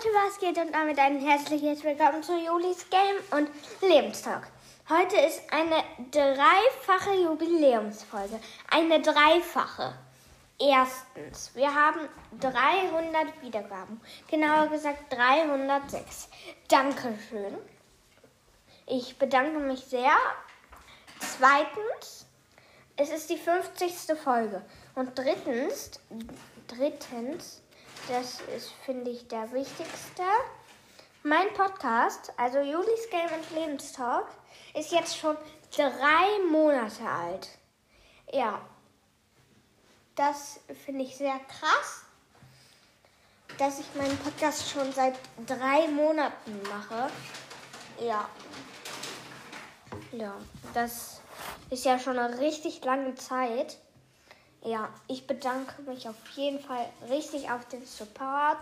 Leute, 0.00 0.14
was 0.14 0.38
geht 0.38 0.56
und 0.56 0.72
damit 0.72 0.98
ein 0.98 1.20
herzliches 1.20 1.84
Willkommen 1.84 2.22
zu 2.22 2.32
Julis 2.38 2.86
Game 2.88 3.38
und 3.38 3.50
Lebenstalk. 3.82 4.46
Heute 4.88 5.16
ist 5.16 5.42
eine 5.52 5.82
dreifache 6.10 7.14
Jubiläumsfolge. 7.22 8.40
Eine 8.70 9.02
dreifache. 9.02 9.92
Erstens, 10.58 11.54
wir 11.54 11.74
haben 11.74 12.08
300 12.40 13.42
Wiedergaben. 13.42 14.00
Genauer 14.28 14.68
gesagt 14.68 15.12
306. 15.12 16.28
Dankeschön. 16.68 17.58
Ich 18.86 19.18
bedanke 19.18 19.58
mich 19.58 19.84
sehr. 19.84 20.16
Zweitens, 21.18 22.26
es 22.96 23.10
ist 23.10 23.28
die 23.28 23.38
50. 23.38 24.16
Folge. 24.16 24.62
Und 24.94 25.18
drittens, 25.18 26.00
drittens, 26.68 27.60
das 28.10 28.40
ist, 28.56 28.72
finde 28.84 29.10
ich, 29.10 29.28
der 29.28 29.52
wichtigste. 29.52 30.22
Mein 31.22 31.52
Podcast, 31.54 32.32
also 32.36 32.58
Julis 32.58 33.08
Game 33.10 33.30
und 33.38 33.50
Lebenstalk, 33.56 34.26
ist 34.74 34.90
jetzt 34.90 35.16
schon 35.16 35.36
drei 35.76 36.44
Monate 36.50 37.04
alt. 37.04 37.48
Ja, 38.32 38.60
das 40.16 40.60
finde 40.84 41.04
ich 41.04 41.16
sehr 41.16 41.38
krass, 41.38 42.04
dass 43.58 43.78
ich 43.78 43.86
meinen 43.94 44.18
Podcast 44.18 44.68
schon 44.68 44.92
seit 44.92 45.14
drei 45.46 45.86
Monaten 45.88 46.60
mache. 46.62 47.10
Ja. 48.00 48.28
Ja, 50.12 50.34
das 50.74 51.20
ist 51.70 51.84
ja 51.84 51.98
schon 51.98 52.18
eine 52.18 52.40
richtig 52.40 52.84
lange 52.84 53.14
Zeit. 53.14 53.78
Ja, 54.62 54.90
ich 55.08 55.26
bedanke 55.26 55.80
mich 55.82 56.06
auf 56.08 56.16
jeden 56.34 56.60
Fall 56.60 56.86
richtig 57.08 57.50
auf 57.50 57.66
den 57.68 57.84
Support. 57.86 58.58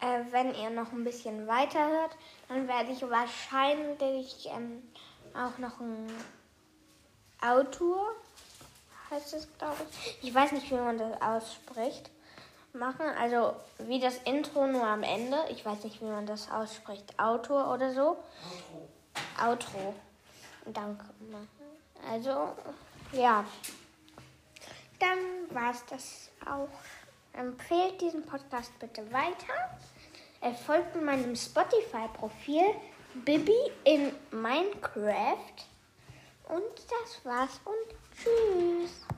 Äh, 0.00 0.20
wenn 0.30 0.54
ihr 0.54 0.70
noch 0.70 0.92
ein 0.92 1.04
bisschen 1.04 1.46
weiter 1.46 1.86
hört, 1.86 2.16
dann 2.48 2.66
werde 2.66 2.92
ich 2.92 3.02
wahrscheinlich 3.02 4.48
ähm, 4.50 4.82
auch 5.34 5.58
noch 5.58 5.80
ein 5.80 6.06
Autor, 7.42 8.12
heißt 9.10 9.34
es, 9.34 9.48
glaube 9.58 9.76
ich. 9.90 10.18
Ich 10.28 10.34
weiß 10.34 10.52
nicht, 10.52 10.70
wie 10.70 10.76
man 10.76 10.96
das 10.96 11.20
ausspricht. 11.20 12.10
Machen, 12.72 13.06
also 13.18 13.54
wie 13.78 13.98
das 13.98 14.18
Intro 14.24 14.66
nur 14.66 14.86
am 14.86 15.02
Ende. 15.02 15.36
Ich 15.50 15.64
weiß 15.64 15.84
nicht, 15.84 16.00
wie 16.00 16.06
man 16.06 16.26
das 16.26 16.50
ausspricht. 16.50 17.18
Autor 17.18 17.72
oder 17.72 17.92
so. 17.92 18.16
Outro. 19.42 19.50
Outro. 19.50 19.94
Danke. 20.72 21.04
Also, 22.08 22.54
ja 23.12 23.44
dann 25.58 25.64
war 25.64 25.70
es 25.72 25.84
das 25.86 26.30
auch. 26.46 26.68
Empfehlt 27.32 28.00
diesen 28.00 28.24
Podcast 28.24 28.76
bitte 28.78 29.02
weiter. 29.12 30.56
Folgt 30.66 31.00
meinem 31.02 31.34
Spotify-Profil 31.34 32.74
Bibi 33.24 33.56
in 33.84 34.12
Minecraft. 34.30 35.54
Und 36.48 36.62
das 36.76 37.24
war's 37.24 37.60
und 37.64 37.94
tschüss. 38.16 39.17